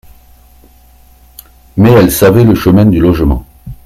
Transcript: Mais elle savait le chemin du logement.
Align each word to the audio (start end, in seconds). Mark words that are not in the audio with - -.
Mais 1.77 1.91
elle 1.91 2.11
savait 2.11 2.43
le 2.43 2.55
chemin 2.55 2.85
du 2.87 2.99
logement. 2.99 3.45